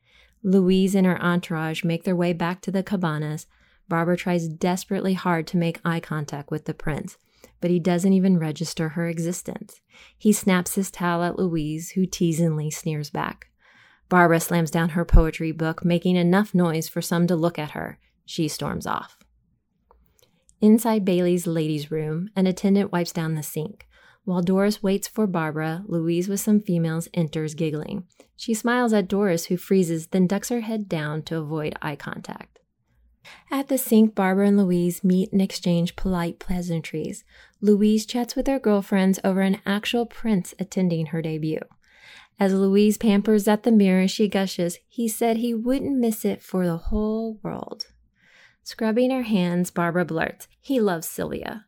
Louise 0.44 0.94
and 0.94 1.08
her 1.08 1.20
entourage 1.22 1.84
make 1.84 2.04
their 2.04 2.16
way 2.16 2.34
back 2.34 2.62
to 2.62 2.72
the 2.72 2.84
cabanas. 2.84 3.48
Barbara 3.94 4.18
tries 4.18 4.48
desperately 4.48 5.14
hard 5.14 5.46
to 5.46 5.58
make 5.58 5.80
eye 5.86 6.00
contact 6.00 6.50
with 6.50 6.66
the 6.66 6.74
prince, 6.74 7.20
but 7.62 7.70
he 7.70 7.78
doesn't 7.80 8.12
even 8.12 8.40
register 8.40 8.90
her 8.90 9.08
existence. 9.08 9.82
He 10.18 10.34
snaps 10.34 10.74
his 10.74 10.90
towel 10.90 11.22
at 11.22 11.38
Louise, 11.38 11.92
who 11.92 12.08
teasingly 12.08 12.72
sneers 12.72 13.12
back. 13.12 13.52
Barbara 14.10 14.40
slams 14.40 14.72
down 14.72 14.90
her 14.90 15.06
poetry 15.06 15.52
book, 15.52 15.86
making 15.86 16.16
enough 16.16 16.56
noise 16.56 16.90
for 16.90 17.04
some 17.04 17.28
to 17.28 17.36
look 17.36 17.60
at 17.60 17.74
her. 17.78 18.00
She 18.26 18.48
storms 18.48 18.88
off. 18.88 19.20
Inside 20.60 21.06
Bailey's 21.06 21.46
ladies' 21.46 21.92
room, 21.92 22.32
an 22.36 22.48
attendant 22.48 22.92
wipes 22.92 23.12
down 23.12 23.36
the 23.36 23.44
sink. 23.44 23.86
While 24.26 24.42
Doris 24.42 24.82
waits 24.82 25.08
for 25.08 25.28
Barbara, 25.28 25.84
Louise 25.86 26.28
with 26.28 26.40
some 26.40 26.62
females 26.62 27.08
enters 27.14 27.54
giggling. 27.54 28.08
She 28.36 28.56
smiles 28.56 28.92
at 28.92 29.08
Doris, 29.08 29.46
who 29.46 29.58
freezes, 29.58 30.08
then 30.08 30.26
ducks 30.26 30.50
her 30.50 30.62
head 30.62 30.90
down 30.90 31.22
to 31.26 31.38
avoid 31.38 31.76
eye 31.80 31.96
contact. 31.96 32.53
At 33.50 33.68
the 33.68 33.78
sink, 33.78 34.16
Barbara 34.16 34.48
and 34.48 34.58
Louise 34.58 35.04
meet 35.04 35.32
and 35.32 35.42
exchange 35.42 35.96
polite 35.96 36.40
pleasantries. 36.40 37.24
Louise 37.62 38.06
chats 38.06 38.36
with 38.36 38.48
her 38.48 38.60
girlfriends 38.60 39.20
over 39.24 39.42
an 39.42 39.60
actual 39.66 40.06
prince 40.06 40.54
attending 40.60 41.08
her 41.08 41.22
debut. 41.22 41.62
As 42.40 42.54
Louise 42.54 42.98
pampers 42.98 43.48
at 43.48 43.64
the 43.64 43.72
mirror, 43.72 44.08
she 44.08 44.28
gushes, 44.28 44.80
He 44.88 45.08
said 45.08 45.38
he 45.38 45.54
wouldn't 45.54 45.98
miss 45.98 46.26
it 46.26 46.42
for 46.42 46.66
the 46.66 46.78
whole 46.78 47.40
world. 47.44 47.88
Scrubbing 48.64 49.12
her 49.12 49.24
hands, 49.24 49.72
Barbara 49.72 50.06
blurts, 50.06 50.48
He 50.60 50.80
loves 50.80 51.08
Sylvia. 51.08 51.66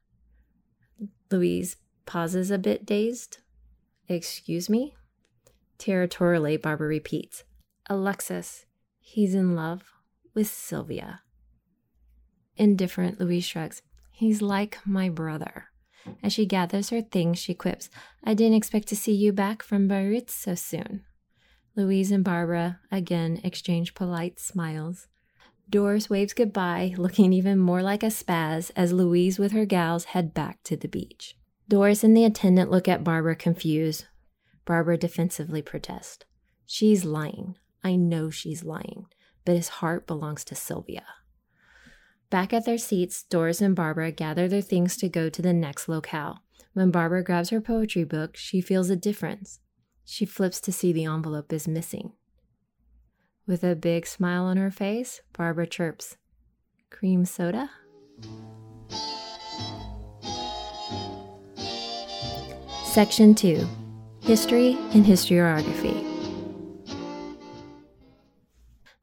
Louise 1.32 1.78
pauses 2.06 2.52
a 2.52 2.58
bit 2.58 2.86
dazed. 2.86 3.40
Excuse 4.08 4.70
me? 4.70 4.96
Territorially, 5.78 6.58
Barbara 6.58 6.88
repeats, 6.88 7.44
Alexis, 7.88 8.66
he's 9.00 9.36
in 9.36 9.56
love 9.56 9.84
with 10.34 10.48
Sylvia. 10.48 11.22
Indifferent, 12.58 13.20
Louise 13.20 13.46
shrugs. 13.46 13.82
He's 14.12 14.42
like 14.42 14.80
my 14.86 15.10
brother. 15.10 15.66
As 16.24 16.34
she 16.34 16.46
gathers 16.46 16.90
her 16.90 17.02
things, 17.02 17.40
she 17.40 17.54
quips, 17.54 17.90
I 18.24 18.34
didn't 18.34 18.58
expect 18.58 18.88
to 18.90 18.96
see 18.96 19.14
you 19.14 19.34
back 19.34 19.64
from 19.64 19.88
Beirut 19.88 20.30
so 20.30 20.56
soon. 20.56 21.04
Louise 21.76 22.12
and 22.12 22.24
Barbara 22.24 22.80
again 22.92 23.42
exchange 23.44 23.94
polite 23.94 24.40
smiles. 24.40 25.08
Doris 25.70 26.10
waves 26.10 26.34
goodbye, 26.34 26.94
looking 26.98 27.34
even 27.34 27.58
more 27.58 27.82
like 27.82 28.04
a 28.04 28.08
spaz 28.08 28.72
as 28.76 28.94
Louise 28.94 29.40
with 29.40 29.52
her 29.52 29.66
gals 29.66 30.06
head 30.06 30.34
back 30.34 30.62
to 30.64 30.78
the 30.78 30.88
beach. 30.88 31.36
Doris 31.68 32.04
and 32.04 32.16
the 32.16 32.24
attendant 32.24 32.70
look 32.70 32.88
at 32.88 33.04
Barbara 33.04 33.36
confused. 33.36 34.06
Barbara 34.66 34.98
defensively 34.98 35.62
protests. 35.62 36.24
She's 36.66 37.04
lying. 37.04 37.56
I 37.84 37.96
know 37.96 38.30
she's 38.30 38.64
lying, 38.64 39.08
but 39.44 39.56
his 39.56 39.68
heart 39.68 40.08
belongs 40.08 40.44
to 40.46 40.56
Sylvia. 40.56 41.04
Back 42.30 42.54
at 42.54 42.66
their 42.66 42.78
seats, 42.78 43.24
Doris 43.24 43.62
and 43.62 43.76
Barbara 43.76 44.12
gather 44.12 44.48
their 44.48 44.62
things 44.62 44.98
to 44.98 45.10
go 45.10 45.30
to 45.30 45.42
the 45.42 45.54
next 45.54 45.88
locale. 45.88 46.42
When 46.74 46.92
Barbara 46.92 47.24
grabs 47.24 47.52
her 47.52 47.62
poetry 47.62 48.04
book, 48.04 48.36
she 48.36 48.62
feels 48.62 48.90
a 48.90 48.96
difference. 48.96 49.60
She 50.04 50.26
flips 50.26 50.60
to 50.62 50.72
see 50.72 50.92
the 50.92 51.06
envelope 51.06 51.54
is 51.54 51.68
missing. 51.68 52.14
With 53.48 53.64
a 53.64 53.76
big 53.76 54.08
smile 54.08 54.46
on 54.46 54.58
her 54.58 54.72
face, 54.72 55.22
Barbara 55.38 55.68
chirps, 55.68 56.18
Cream 56.90 57.26
soda? 57.26 57.70
Section 62.86 63.36
2 63.36 63.68
History 64.22 64.78
and 64.94 65.06
Historiography. 65.06 66.15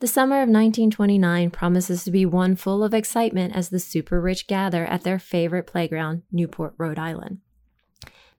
The 0.02 0.08
summer 0.08 0.38
of 0.38 0.48
1929 0.48 1.52
promises 1.52 2.02
to 2.02 2.10
be 2.10 2.26
one 2.26 2.56
full 2.56 2.82
of 2.82 2.92
excitement 2.92 3.54
as 3.54 3.68
the 3.68 3.78
super 3.78 4.20
rich 4.20 4.48
gather 4.48 4.84
at 4.84 5.04
their 5.04 5.20
favorite 5.20 5.68
playground, 5.68 6.22
Newport, 6.32 6.74
Rhode 6.76 6.98
Island. 6.98 7.38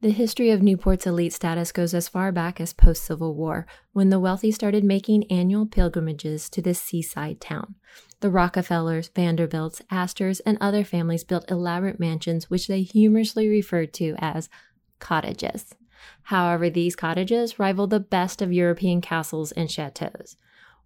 The 0.01 0.09
history 0.09 0.49
of 0.49 0.61
Newport's 0.61 1.07
elite 1.07 1.31
status 1.31 1.71
goes 1.71 1.93
as 1.93 2.09
far 2.09 2.33
back 2.33 2.59
as 2.59 2.73
post 2.73 3.05
Civil 3.05 3.33
War, 3.33 3.65
when 3.93 4.09
the 4.09 4.19
wealthy 4.19 4.51
started 4.51 4.83
making 4.83 5.31
annual 5.31 5.65
pilgrimages 5.65 6.49
to 6.49 6.61
this 6.61 6.81
seaside 6.81 7.39
town. 7.39 7.75
The 8.19 8.29
Rockefellers, 8.29 9.07
Vanderbilts, 9.15 9.81
Astors, 9.89 10.41
and 10.41 10.57
other 10.59 10.83
families 10.83 11.23
built 11.23 11.49
elaborate 11.49 11.97
mansions 11.97 12.49
which 12.49 12.67
they 12.67 12.81
humorously 12.81 13.47
referred 13.47 13.93
to 13.93 14.15
as 14.17 14.49
cottages. 14.99 15.73
However, 16.23 16.69
these 16.69 16.97
cottages 16.97 17.57
rival 17.57 17.87
the 17.87 18.01
best 18.01 18.41
of 18.41 18.51
European 18.51 18.99
castles 18.99 19.53
and 19.53 19.71
chateaus. 19.71 20.35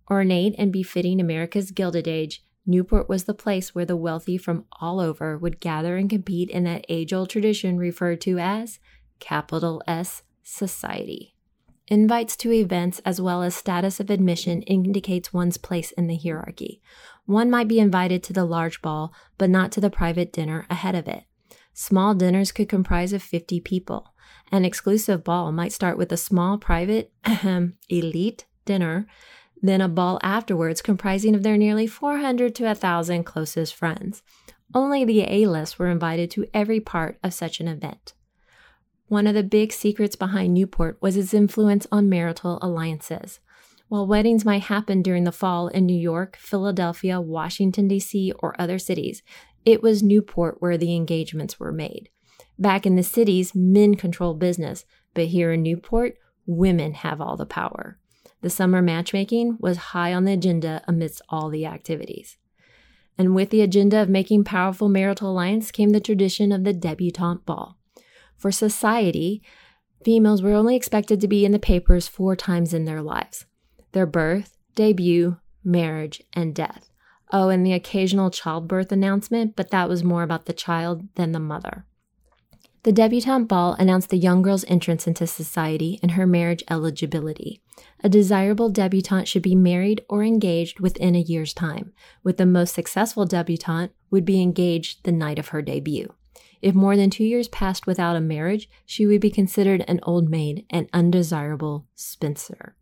Ornate 0.09 0.55
and 0.57 0.71
befitting 0.71 1.19
America's 1.19 1.71
Gilded 1.71 2.07
Age, 2.07 2.43
Newport 2.65 3.07
was 3.07 3.23
the 3.23 3.33
place 3.33 3.73
where 3.73 3.85
the 3.85 3.95
wealthy 3.95 4.37
from 4.37 4.65
all 4.81 4.99
over 4.99 5.37
would 5.37 5.61
gather 5.61 5.95
and 5.95 6.09
compete 6.09 6.49
in 6.49 6.65
that 6.65 6.85
age 6.89 7.13
old 7.13 7.29
tradition 7.29 7.77
referred 7.77 8.19
to 8.21 8.37
as 8.39 8.79
capital 9.19 9.81
S 9.87 10.23
society. 10.43 11.33
Invites 11.87 12.35
to 12.35 12.51
events 12.51 12.99
as 13.05 13.21
well 13.21 13.41
as 13.41 13.55
status 13.55 14.01
of 14.01 14.09
admission 14.09 14.61
indicates 14.63 15.31
one's 15.31 15.57
place 15.57 15.93
in 15.93 16.07
the 16.07 16.17
hierarchy. 16.17 16.81
One 17.25 17.49
might 17.49 17.69
be 17.69 17.79
invited 17.79 18.21
to 18.23 18.33
the 18.33 18.43
large 18.43 18.81
ball, 18.81 19.13
but 19.37 19.49
not 19.49 19.71
to 19.73 19.81
the 19.81 19.89
private 19.89 20.33
dinner 20.33 20.65
ahead 20.69 20.95
of 20.95 21.07
it. 21.07 21.23
Small 21.73 22.13
dinners 22.13 22.51
could 22.51 22.67
comprise 22.67 23.13
of 23.13 23.23
50 23.23 23.61
people. 23.61 24.13
An 24.51 24.65
exclusive 24.65 25.23
ball 25.23 25.53
might 25.53 25.71
start 25.71 25.97
with 25.97 26.11
a 26.11 26.17
small 26.17 26.57
private 26.57 27.13
elite 27.89 28.45
dinner 28.65 29.07
then 29.61 29.81
a 29.81 29.89
ball 29.89 30.19
afterwards 30.21 30.81
comprising 30.81 31.35
of 31.35 31.43
their 31.43 31.57
nearly 31.57 31.87
400 31.87 32.53
to 32.55 32.65
1,000 32.65 33.23
closest 33.23 33.73
friends. 33.73 34.23
Only 34.73 35.05
the 35.05 35.21
A 35.21 35.47
list 35.47 35.79
were 35.79 35.89
invited 35.89 36.29
to 36.31 36.47
every 36.53 36.79
part 36.79 37.17
of 37.23 37.33
such 37.33 37.59
an 37.59 37.67
event. 37.67 38.13
One 39.07 39.25
of 39.25 39.33
the 39.33 39.43
big 39.43 39.71
secrets 39.71 40.15
behind 40.17 40.53
Newport 40.53 40.97
was 41.01 41.15
its 41.15 41.33
influence 41.33 41.87
on 41.91 42.09
marital 42.09 42.59
alliances. 42.61 43.39
While 43.87 44.05
weddings 44.05 44.43
might 44.43 44.63
happen 44.63 45.01
during 45.01 45.23
the 45.23 45.31
fall 45.31 45.69
in 45.69 45.85
New 45.85 45.97
York, 45.97 46.35
Philadelphia, 46.35 47.21
Washington, 47.21 47.87
D.C., 47.87 48.33
or 48.39 48.59
other 48.59 48.77
cities, 48.77 49.23
it 49.63 49.81
was 49.81 50.03
Newport 50.03 50.57
where 50.59 50.77
the 50.77 50.93
engagements 50.93 51.57
were 51.57 51.71
made. 51.71 52.09
Back 52.59 52.85
in 52.85 52.97
the 52.97 53.03
cities, 53.03 53.55
men 53.55 53.95
control 53.95 54.33
business, 54.33 54.83
but 55.13 55.27
here 55.27 55.53
in 55.53 55.63
Newport, 55.63 56.17
women 56.45 56.93
have 56.95 57.21
all 57.21 57.37
the 57.37 57.45
power. 57.45 57.97
The 58.41 58.49
summer 58.49 58.81
matchmaking 58.81 59.57
was 59.59 59.77
high 59.77 60.13
on 60.13 60.25
the 60.25 60.33
agenda 60.33 60.81
amidst 60.87 61.21
all 61.29 61.49
the 61.49 61.65
activities. 61.65 62.37
And 63.17 63.33
with 63.33 63.49
the 63.49 63.61
agenda 63.61 64.01
of 64.01 64.09
making 64.09 64.43
powerful 64.43 64.89
marital 64.89 65.31
alliance 65.31 65.71
came 65.71 65.89
the 65.89 65.99
tradition 65.99 66.51
of 66.51 66.63
the 66.63 66.73
debutante 66.73 67.45
ball. 67.45 67.77
For 68.37 68.51
society, 68.51 69.41
females 70.05 70.43
were 70.43 70.53
only 70.53 70.75
expected 70.75 71.19
to 71.21 71.27
be 71.27 71.43
in 71.43 71.51
the 71.51 71.59
papers 71.59 72.07
four 72.07 72.35
times 72.35 72.73
in 72.73 72.85
their 72.85 73.01
lives 73.01 73.45
their 73.93 74.05
birth, 74.05 74.57
debut, 74.75 75.37
marriage, 75.63 76.21
and 76.33 76.53
death. 76.53 76.91
Oh, 77.31 77.49
and 77.49 77.65
the 77.65 77.73
occasional 77.73 78.29
childbirth 78.29 78.91
announcement, 78.91 79.55
but 79.55 79.71
that 79.71 79.89
was 79.89 80.03
more 80.03 80.23
about 80.23 80.45
the 80.45 80.53
child 80.53 81.07
than 81.15 81.31
the 81.31 81.39
mother. 81.39 81.85
The 82.87 82.93
debutante 82.93 83.49
ball 83.49 83.73
announced 83.73 84.11
the 84.11 84.17
young 84.17 84.41
girl's 84.41 84.63
entrance 84.69 85.07
into 85.07 85.27
society 85.27 85.99
and 86.01 86.11
her 86.11 86.25
marriage 86.25 86.63
eligibility. 86.69 87.61
A 88.01 88.07
desirable 88.07 88.69
debutante 88.69 89.27
should 89.27 89.41
be 89.41 89.55
married 89.55 90.05
or 90.07 90.23
engaged 90.23 90.79
within 90.79 91.13
a 91.13 91.19
year's 91.19 91.53
time, 91.53 91.91
with 92.23 92.37
the 92.37 92.45
most 92.45 92.73
successful 92.73 93.25
debutante 93.25 93.91
would 94.09 94.23
be 94.23 94.41
engaged 94.41 95.03
the 95.03 95.11
night 95.11 95.37
of 95.37 95.49
her 95.49 95.61
debut. 95.61 96.13
If 96.61 96.75
more 96.75 96.95
than 96.95 97.09
two 97.09 97.25
years 97.25 97.49
passed 97.49 97.85
without 97.87 98.15
a 98.15 98.21
marriage, 98.21 98.69
she 98.85 99.05
would 99.05 99.19
be 99.19 99.31
considered 99.31 99.83
an 99.85 99.99
old 100.03 100.29
maid 100.29 100.65
and 100.69 100.87
undesirable 100.93 101.87
spinster. 101.93 102.77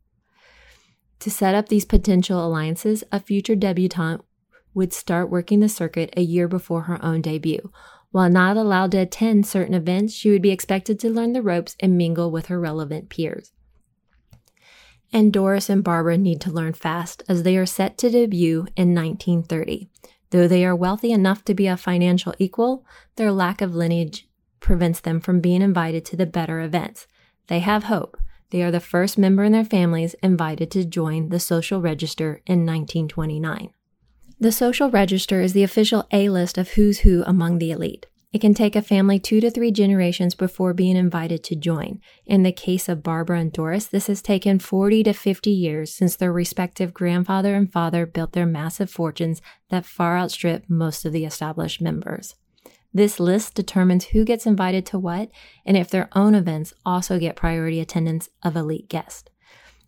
To 1.22 1.32
set 1.32 1.56
up 1.56 1.70
these 1.70 1.84
potential 1.84 2.46
alliances, 2.46 3.04
a 3.12 3.20
future 3.20 3.56
debutante 3.56 4.24
would 4.76 4.94
start 4.94 5.32
working 5.32 5.62
the 5.62 5.70
circuit 5.70 6.14
a 6.16 6.22
year 6.22 6.48
before 6.48 6.84
her 6.84 7.04
own 7.04 7.22
debut, 7.22 7.72
while 8.12 8.30
not 8.30 8.58
allowed 8.58 8.92
to 8.92 8.98
attend 8.98 9.46
certain 9.46 9.74
events, 9.74 10.14
she 10.14 10.30
would 10.30 10.42
be 10.42 10.52
expected 10.52 11.00
to 11.00 11.10
learn 11.10 11.34
the 11.34 11.42
ropes 11.42 11.76
and 11.80 11.98
mingle 11.98 12.32
with 12.32 12.48
her 12.48 12.60
relevant 12.60 13.10
peers. 13.10 13.52
And 15.12 15.32
Doris 15.32 15.70
and 15.70 15.84
Barbara 15.84 16.18
need 16.18 16.42
to 16.42 16.52
learn 16.52 16.74
fast 16.74 17.24
as 17.28 17.44
they 17.44 17.58
are 17.58 17.66
set 17.66 17.98
to 18.00 18.10
debut 18.10 18.68
in 18.76 18.94
1930. 18.94 19.90
Though 20.32 20.48
they 20.48 20.66
are 20.66 20.76
wealthy 20.76 21.12
enough 21.12 21.46
to 21.46 21.54
be 21.54 21.68
a 21.68 21.78
financial 21.78 22.34
equal, 22.40 22.86
their 23.16 23.32
lack 23.32 23.62
of 23.62 23.76
lineage 23.76 24.28
prevents 24.60 25.00
them 25.00 25.20
from 25.20 25.40
being 25.40 25.62
invited 25.62 26.04
to 26.06 26.18
the 26.18 26.26
better 26.26 26.60
events. 26.60 27.08
They 27.48 27.60
have 27.60 27.84
hope. 27.84 28.18
They 28.50 28.64
are 28.64 28.72
the 28.72 28.80
first 28.80 29.18
member 29.18 29.44
in 29.44 29.52
their 29.52 29.64
families 29.64 30.16
invited 30.24 30.72
to 30.72 30.86
join 30.86 31.30
the 31.30 31.40
social 31.40 31.82
register 31.82 32.42
in 32.46 32.66
1929. 32.66 33.75
The 34.38 34.52
social 34.52 34.92
register 34.92 35.40
is 35.40 35.54
the 35.54 35.64
official 35.64 36.06
A 36.12 36.28
list 36.28 36.58
of 36.58 36.72
who's 36.72 37.00
who 37.00 37.24
among 37.26 37.58
the 37.58 37.72
elite. 37.72 38.08
It 38.34 38.42
can 38.42 38.54
take 38.54 38.76
a 38.76 38.82
family 38.82 39.18
two 39.18 39.40
to 39.40 39.50
three 39.50 39.72
generations 39.72 40.36
before 40.36 40.74
being 40.74 40.98
invited 40.98 41.42
to 41.46 41.56
join. 41.56 42.02
In 42.26 42.44
the 42.44 42.52
case 42.52 42.90
of 42.90 43.02
Barbara 43.02 43.40
and 43.40 43.54
Doris, 43.54 43.88
this 43.88 44.08
has 44.08 44.22
taken 44.22 44.60
40 44.60 45.04
to 45.04 45.14
50 45.14 45.50
years 45.50 45.94
since 45.94 46.18
their 46.18 46.34
respective 46.34 46.94
grandfather 46.94 47.56
and 47.56 47.72
father 47.72 48.06
built 48.06 48.34
their 48.34 48.46
massive 48.46 48.90
fortunes 48.90 49.42
that 49.70 49.86
far 49.86 50.18
outstrip 50.18 50.66
most 50.68 51.06
of 51.06 51.14
the 51.14 51.24
established 51.24 51.80
members. 51.80 52.36
This 52.94 53.22
list 53.22 53.56
determines 53.56 54.08
who 54.08 54.26
gets 54.26 54.46
invited 54.46 54.86
to 54.88 55.00
what 55.00 55.30
and 55.66 55.78
if 55.78 55.90
their 55.90 56.10
own 56.12 56.36
events 56.36 56.74
also 56.86 57.20
get 57.20 57.38
priority 57.38 57.80
attendance 57.80 58.28
of 58.44 58.58
elite 58.58 58.90
guests. 58.90 59.30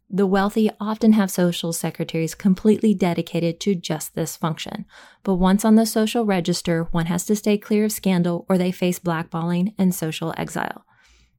The 0.09 0.25
wealthy 0.25 0.69
often 0.79 1.13
have 1.13 1.29
social 1.29 1.73
secretaries 1.73 2.33
completely 2.33 2.93
dedicated 2.93 3.59
to 3.61 3.75
just 3.75 4.15
this 4.15 4.37
function. 4.37 4.85
But 5.23 5.35
once 5.35 5.65
on 5.65 5.75
the 5.75 5.85
social 5.85 6.25
register, 6.25 6.87
one 6.91 7.07
has 7.07 7.25
to 7.25 7.35
stay 7.35 7.57
clear 7.57 7.85
of 7.85 7.91
scandal 7.91 8.45
or 8.47 8.57
they 8.57 8.71
face 8.71 8.99
blackballing 8.99 9.73
and 9.77 9.93
social 9.93 10.33
exile. 10.37 10.85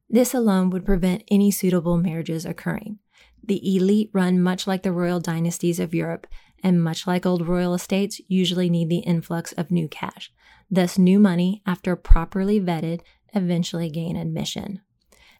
This 0.07 0.35
alone 0.35 0.69
would 0.69 0.85
prevent 0.85 1.23
any 1.31 1.49
suitable 1.49 1.97
marriages 1.97 2.45
occurring. 2.45 2.99
The 3.43 3.75
elite 3.75 4.11
run 4.13 4.41
much 4.41 4.67
like 4.67 4.83
the 4.83 4.91
royal 4.91 5.19
dynasties 5.19 5.79
of 5.79 5.93
Europe, 5.95 6.27
and 6.61 6.83
much 6.83 7.07
like 7.07 7.25
old 7.25 7.47
royal 7.47 7.73
estates, 7.73 8.21
usually 8.27 8.69
need 8.69 8.89
the 8.89 8.99
influx 8.99 9.51
of 9.53 9.71
new 9.71 9.87
cash. 9.87 10.31
Thus, 10.69 10.97
new 10.97 11.19
money, 11.19 11.63
after 11.65 11.95
properly 11.95 12.59
vetted, 12.59 13.01
eventually 13.33 13.89
gain 13.89 14.15
admission. 14.15 14.81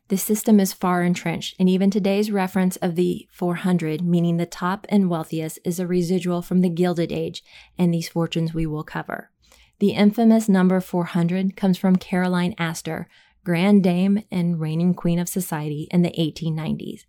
The 0.09 0.17
system 0.17 0.59
is 0.59 0.73
far 0.73 1.03
entrenched, 1.03 1.55
and 1.59 1.69
even 1.69 1.91
today's 1.91 2.31
reference 2.31 2.77
of 2.77 2.95
the 2.95 3.27
400, 3.31 4.01
meaning 4.01 4.37
the 4.37 4.47
top 4.47 4.87
and 4.89 5.07
wealthiest, 5.07 5.59
is 5.63 5.79
a 5.79 5.85
residual 5.85 6.41
from 6.41 6.61
the 6.61 6.69
Gilded 6.69 7.11
Age 7.11 7.43
and 7.77 7.93
these 7.93 8.09
fortunes 8.09 8.51
we 8.51 8.65
will 8.65 8.83
cover. 8.83 9.29
The 9.77 9.91
infamous 9.91 10.49
number 10.49 10.79
400 10.81 11.55
comes 11.55 11.77
from 11.77 11.95
Caroline 11.95 12.55
Astor, 12.57 13.07
Grand 13.43 13.83
Dame 13.83 14.23
and 14.31 14.59
reigning 14.59 14.95
queen 14.95 15.19
of 15.19 15.29
society 15.29 15.87
in 15.91 16.01
the 16.01 16.09
1890s, 16.09 17.05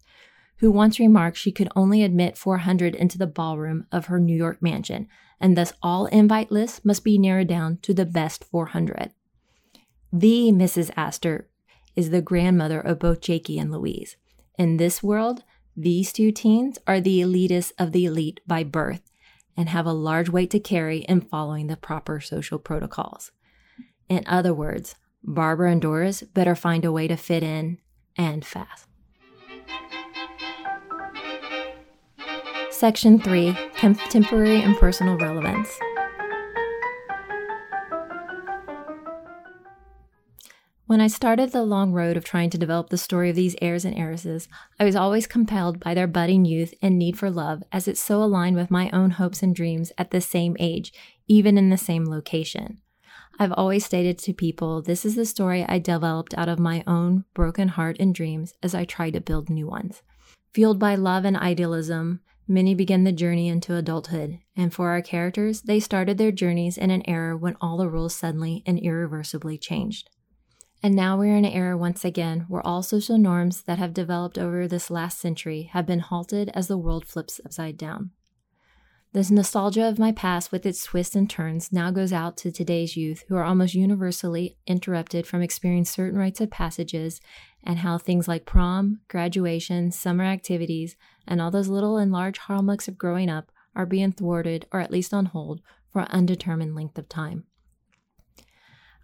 who 0.58 0.70
once 0.70 1.00
remarked 1.00 1.38
she 1.38 1.52
could 1.52 1.70
only 1.74 2.02
admit 2.02 2.36
400 2.36 2.94
into 2.94 3.16
the 3.16 3.26
ballroom 3.26 3.86
of 3.90 4.06
her 4.06 4.20
New 4.20 4.36
York 4.36 4.60
mansion, 4.60 5.08
and 5.40 5.56
thus 5.56 5.72
all 5.82 6.04
invite 6.06 6.52
lists 6.52 6.84
must 6.84 7.02
be 7.02 7.16
narrowed 7.16 7.48
down 7.48 7.78
to 7.78 7.94
the 7.94 8.04
best 8.04 8.44
400. 8.44 9.12
The 10.12 10.52
Mrs. 10.52 10.90
Astor 10.98 11.49
is 11.96 12.10
the 12.10 12.22
grandmother 12.22 12.80
of 12.80 12.98
both 12.98 13.20
Jakey 13.20 13.58
and 13.58 13.70
Louise. 13.70 14.16
In 14.58 14.76
this 14.76 15.02
world, 15.02 15.44
these 15.76 16.12
two 16.12 16.32
teens 16.32 16.78
are 16.86 17.00
the 17.00 17.20
elitists 17.20 17.72
of 17.78 17.92
the 17.92 18.04
elite 18.04 18.40
by 18.46 18.64
birth 18.64 19.10
and 19.56 19.68
have 19.68 19.86
a 19.86 19.92
large 19.92 20.28
weight 20.28 20.50
to 20.50 20.60
carry 20.60 20.98
in 21.00 21.20
following 21.20 21.66
the 21.66 21.76
proper 21.76 22.20
social 22.20 22.58
protocols. 22.58 23.32
In 24.08 24.24
other 24.26 24.54
words, 24.54 24.96
Barbara 25.22 25.72
and 25.72 25.82
Doris 25.82 26.22
better 26.22 26.54
find 26.54 26.84
a 26.84 26.92
way 26.92 27.06
to 27.08 27.16
fit 27.16 27.42
in 27.42 27.78
and 28.16 28.44
fast. 28.44 28.86
Section 32.70 33.20
3 33.20 33.56
Contemporary 33.74 34.62
and 34.62 34.76
Personal 34.76 35.18
Relevance. 35.18 35.78
When 40.90 41.00
I 41.00 41.06
started 41.06 41.52
the 41.52 41.62
long 41.62 41.92
road 41.92 42.16
of 42.16 42.24
trying 42.24 42.50
to 42.50 42.58
develop 42.58 42.90
the 42.90 42.98
story 42.98 43.30
of 43.30 43.36
these 43.36 43.54
heirs 43.62 43.84
and 43.84 43.96
heiresses, 43.96 44.48
I 44.80 44.84
was 44.84 44.96
always 44.96 45.28
compelled 45.28 45.78
by 45.78 45.94
their 45.94 46.08
budding 46.08 46.44
youth 46.44 46.74
and 46.82 46.98
need 46.98 47.16
for 47.16 47.30
love, 47.30 47.62
as 47.70 47.86
it 47.86 47.96
so 47.96 48.20
aligned 48.20 48.56
with 48.56 48.72
my 48.72 48.90
own 48.90 49.10
hopes 49.10 49.40
and 49.40 49.54
dreams 49.54 49.92
at 49.96 50.10
the 50.10 50.20
same 50.20 50.56
age, 50.58 50.92
even 51.28 51.56
in 51.56 51.70
the 51.70 51.76
same 51.76 52.06
location. 52.06 52.78
I've 53.38 53.52
always 53.52 53.84
stated 53.84 54.18
to 54.18 54.32
people 54.32 54.82
this 54.82 55.04
is 55.04 55.14
the 55.14 55.24
story 55.26 55.64
I 55.64 55.78
developed 55.78 56.34
out 56.36 56.48
of 56.48 56.58
my 56.58 56.82
own 56.88 57.24
broken 57.34 57.68
heart 57.68 57.96
and 58.00 58.12
dreams 58.12 58.54
as 58.60 58.74
I 58.74 58.84
tried 58.84 59.12
to 59.12 59.20
build 59.20 59.48
new 59.48 59.68
ones. 59.68 60.02
Fueled 60.54 60.80
by 60.80 60.96
love 60.96 61.24
and 61.24 61.36
idealism, 61.36 62.18
many 62.48 62.74
begin 62.74 63.04
the 63.04 63.12
journey 63.12 63.46
into 63.46 63.76
adulthood, 63.76 64.40
and 64.56 64.74
for 64.74 64.90
our 64.90 65.02
characters, 65.02 65.62
they 65.62 65.78
started 65.78 66.18
their 66.18 66.32
journeys 66.32 66.76
in 66.76 66.90
an 66.90 67.08
era 67.08 67.36
when 67.36 67.56
all 67.60 67.76
the 67.76 67.88
rules 67.88 68.12
suddenly 68.12 68.64
and 68.66 68.80
irreversibly 68.80 69.56
changed. 69.56 70.10
And 70.82 70.96
now 70.96 71.18
we're 71.18 71.36
in 71.36 71.44
an 71.44 71.52
era 71.52 71.76
once 71.76 72.04
again 72.04 72.46
where 72.48 72.66
all 72.66 72.82
social 72.82 73.18
norms 73.18 73.62
that 73.62 73.78
have 73.78 73.92
developed 73.92 74.38
over 74.38 74.66
this 74.66 74.90
last 74.90 75.18
century 75.18 75.70
have 75.72 75.86
been 75.86 76.00
halted 76.00 76.50
as 76.54 76.68
the 76.68 76.78
world 76.78 77.04
flips 77.06 77.40
upside 77.44 77.76
down. 77.76 78.12
This 79.12 79.30
nostalgia 79.30 79.88
of 79.88 79.98
my 79.98 80.12
past 80.12 80.52
with 80.52 80.64
its 80.64 80.84
twists 80.84 81.16
and 81.16 81.28
turns 81.28 81.72
now 81.72 81.90
goes 81.90 82.12
out 82.12 82.36
to 82.38 82.52
today's 82.52 82.96
youth 82.96 83.24
who 83.28 83.34
are 83.34 83.44
almost 83.44 83.74
universally 83.74 84.56
interrupted 84.68 85.26
from 85.26 85.42
experiencing 85.42 85.92
certain 85.92 86.18
rites 86.18 86.40
of 86.40 86.50
passages 86.50 87.20
and 87.64 87.80
how 87.80 87.98
things 87.98 88.28
like 88.28 88.46
prom, 88.46 89.00
graduation, 89.08 89.90
summer 89.90 90.22
activities, 90.22 90.96
and 91.26 91.40
all 91.40 91.50
those 91.50 91.66
little 91.66 91.96
and 91.96 92.12
large 92.12 92.38
hallmarks 92.38 92.86
of 92.86 92.96
growing 92.96 93.28
up 93.28 93.50
are 93.74 93.84
being 93.84 94.12
thwarted 94.12 94.66
or 94.72 94.78
at 94.78 94.92
least 94.92 95.12
on 95.12 95.26
hold 95.26 95.60
for 95.90 96.02
an 96.02 96.08
undetermined 96.10 96.76
length 96.76 96.96
of 96.96 97.08
time. 97.08 97.44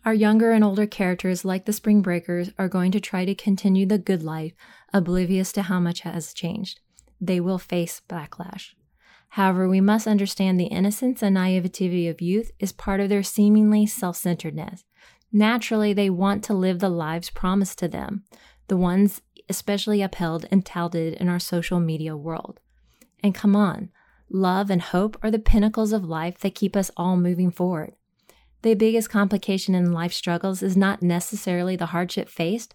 Our 0.06 0.14
younger 0.14 0.52
and 0.52 0.62
older 0.62 0.86
characters, 0.86 1.44
like 1.44 1.64
the 1.64 1.72
Spring 1.72 2.00
Breakers, 2.00 2.52
are 2.60 2.68
going 2.68 2.92
to 2.92 3.00
try 3.00 3.24
to 3.24 3.34
continue 3.34 3.86
the 3.86 3.98
good 3.98 4.22
life, 4.22 4.52
oblivious 4.92 5.50
to 5.54 5.62
how 5.62 5.80
much 5.80 6.02
has 6.02 6.32
changed. 6.32 6.78
They 7.20 7.40
will 7.40 7.58
face 7.58 8.02
backlash. 8.08 8.74
However, 9.30 9.68
we 9.68 9.80
must 9.80 10.06
understand 10.06 10.60
the 10.60 10.66
innocence 10.66 11.24
and 11.24 11.34
naivety 11.34 12.06
of 12.06 12.20
youth 12.20 12.52
is 12.60 12.70
part 12.70 13.00
of 13.00 13.08
their 13.08 13.24
seemingly 13.24 13.84
self 13.84 14.16
centeredness. 14.16 14.84
Naturally, 15.32 15.92
they 15.92 16.08
want 16.08 16.44
to 16.44 16.54
live 16.54 16.78
the 16.78 16.88
lives 16.88 17.28
promised 17.28 17.80
to 17.80 17.88
them, 17.88 18.22
the 18.68 18.76
ones 18.76 19.22
especially 19.48 20.02
upheld 20.02 20.46
and 20.52 20.64
touted 20.64 21.14
in 21.14 21.28
our 21.28 21.40
social 21.40 21.80
media 21.80 22.16
world. 22.16 22.60
And 23.24 23.34
come 23.34 23.56
on, 23.56 23.90
love 24.30 24.70
and 24.70 24.82
hope 24.82 25.18
are 25.24 25.32
the 25.32 25.40
pinnacles 25.40 25.92
of 25.92 26.04
life 26.04 26.38
that 26.38 26.54
keep 26.54 26.76
us 26.76 26.92
all 26.96 27.16
moving 27.16 27.50
forward. 27.50 27.94
The 28.62 28.74
biggest 28.74 29.10
complication 29.10 29.74
in 29.74 29.92
life 29.92 30.12
struggles 30.12 30.62
is 30.62 30.76
not 30.76 31.02
necessarily 31.02 31.76
the 31.76 31.86
hardship 31.86 32.28
faced, 32.28 32.74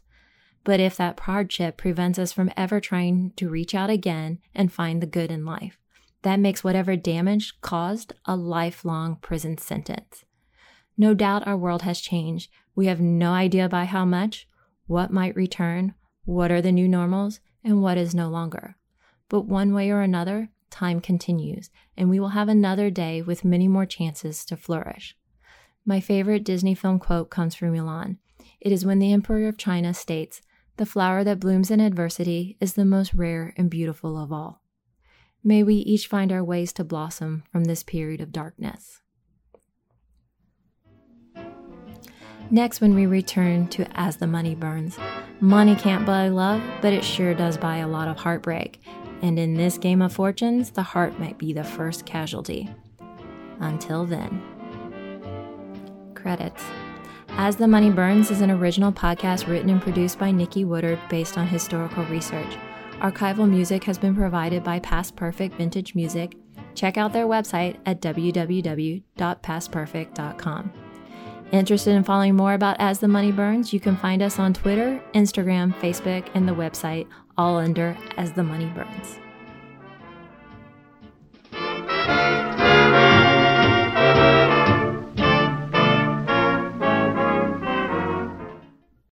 but 0.63 0.79
if 0.79 0.95
that 0.97 1.19
hardship 1.19 1.77
prevents 1.77 2.19
us 2.19 2.31
from 2.31 2.51
ever 2.55 2.79
trying 2.79 3.31
to 3.35 3.49
reach 3.49 3.73
out 3.73 3.89
again 3.89 4.39
and 4.53 4.71
find 4.71 5.01
the 5.01 5.07
good 5.07 5.31
in 5.31 5.43
life, 5.43 5.77
that 6.21 6.39
makes 6.39 6.63
whatever 6.63 6.95
damage 6.95 7.59
caused 7.61 8.13
a 8.25 8.35
lifelong 8.35 9.17
prison 9.17 9.57
sentence. 9.57 10.23
No 10.97 11.13
doubt 11.13 11.47
our 11.47 11.57
world 11.57 11.81
has 11.81 11.99
changed. 11.99 12.51
We 12.75 12.85
have 12.85 13.01
no 13.01 13.31
idea 13.31 13.67
by 13.67 13.85
how 13.85 14.05
much, 14.05 14.47
what 14.85 15.11
might 15.11 15.35
return, 15.35 15.95
what 16.25 16.51
are 16.51 16.61
the 16.61 16.71
new 16.71 16.87
normals, 16.87 17.39
and 17.63 17.81
what 17.81 17.97
is 17.97 18.13
no 18.13 18.29
longer. 18.29 18.75
But 19.29 19.41
one 19.41 19.73
way 19.73 19.89
or 19.89 20.01
another, 20.01 20.49
time 20.69 21.01
continues, 21.01 21.69
and 21.97 22.09
we 22.09 22.19
will 22.19 22.29
have 22.29 22.49
another 22.49 22.89
day 22.89 23.21
with 23.21 23.43
many 23.43 23.67
more 23.67 23.85
chances 23.85 24.45
to 24.45 24.55
flourish. 24.55 25.15
My 25.85 25.99
favorite 25.99 26.43
Disney 26.43 26.75
film 26.75 26.99
quote 26.99 27.29
comes 27.29 27.55
from 27.55 27.73
Mulan. 27.73 28.17
It 28.59 28.71
is 28.71 28.85
when 28.85 28.99
the 28.99 29.11
Emperor 29.11 29.47
of 29.47 29.57
China 29.57 29.93
states, 29.93 30.41
The 30.77 30.85
flower 30.85 31.23
that 31.23 31.39
blooms 31.39 31.71
in 31.71 31.79
adversity 31.79 32.57
is 32.61 32.73
the 32.73 32.85
most 32.85 33.13
rare 33.13 33.53
and 33.57 33.69
beautiful 33.69 34.17
of 34.17 34.31
all. 34.31 34.61
May 35.43 35.63
we 35.63 35.75
each 35.75 36.05
find 36.05 36.31
our 36.31 36.43
ways 36.43 36.71
to 36.73 36.83
blossom 36.83 37.43
from 37.51 37.63
this 37.63 37.81
period 37.81 38.21
of 38.21 38.31
darkness. 38.31 39.01
Next, 42.51 42.79
when 42.79 42.93
we 42.93 43.07
return 43.07 43.67
to 43.69 43.87
As 43.97 44.17
the 44.17 44.27
Money 44.27 44.53
Burns, 44.53 44.99
money 45.39 45.75
can't 45.75 46.05
buy 46.05 46.27
love, 46.27 46.61
but 46.81 46.93
it 46.93 47.03
sure 47.03 47.33
does 47.33 47.57
buy 47.57 47.77
a 47.77 47.87
lot 47.87 48.07
of 48.07 48.17
heartbreak. 48.17 48.81
And 49.23 49.39
in 49.39 49.55
this 49.55 49.79
game 49.79 50.01
of 50.01 50.13
fortunes, 50.13 50.69
the 50.69 50.83
heart 50.83 51.17
might 51.19 51.39
be 51.39 51.53
the 51.53 51.63
first 51.63 52.05
casualty. 52.05 52.69
Until 53.59 54.05
then. 54.05 54.60
Credits 56.21 56.63
As 57.29 57.55
the 57.55 57.67
Money 57.67 57.89
Burns 57.89 58.29
is 58.31 58.41
an 58.41 58.51
original 58.51 58.91
podcast 58.91 59.47
written 59.47 59.69
and 59.69 59.81
produced 59.81 60.19
by 60.19 60.31
Nikki 60.31 60.65
Woodard 60.65 60.99
based 61.09 61.37
on 61.37 61.47
historical 61.47 62.03
research. 62.05 62.57
Archival 62.99 63.49
music 63.49 63.83
has 63.85 63.97
been 63.97 64.15
provided 64.15 64.63
by 64.63 64.79
Past 64.79 65.15
Perfect 65.15 65.55
Vintage 65.55 65.95
Music. 65.95 66.35
Check 66.75 66.97
out 66.97 67.13
their 67.13 67.25
website 67.25 67.77
at 67.85 68.01
www.pastperfect.com. 68.01 70.73
Interested 71.51 71.95
in 71.95 72.03
following 72.03 72.35
more 72.35 72.53
about 72.53 72.75
As 72.79 72.99
the 72.99 73.07
Money 73.07 73.31
Burns? 73.31 73.73
You 73.73 73.79
can 73.79 73.97
find 73.97 74.21
us 74.21 74.37
on 74.39 74.53
Twitter, 74.53 75.01
Instagram, 75.13 75.73
Facebook, 75.75 76.27
and 76.33 76.47
the 76.47 76.53
website, 76.53 77.07
all 77.37 77.57
under 77.57 77.97
As 78.17 78.33
the 78.33 78.43
Money 78.43 78.67
Burns. 78.67 79.17